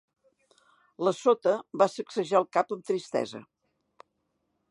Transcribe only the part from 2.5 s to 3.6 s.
cap amb tristesa.